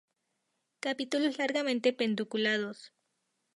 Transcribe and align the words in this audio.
Capítulos 0.85 1.37
largamente 1.37 1.93
pedunculados. 1.93 2.77